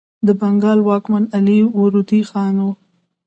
[0.25, 2.69] د بنګال واکمن علي وردي خان و.